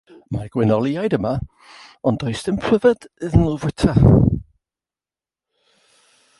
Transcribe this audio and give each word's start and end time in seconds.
Mae'r 0.35 0.47
gwenoliaid 0.53 1.15
yma, 1.17 1.33
ond 2.11 2.17
does 2.23 2.41
dim 2.49 2.57
pryfed 2.63 3.07
iddyn 3.27 3.45
nhw 3.45 3.55
fwyta. 3.67 3.95